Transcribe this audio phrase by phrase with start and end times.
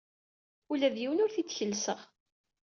[0.71, 1.99] Ula d yiwen ur t-id-kellseɣ.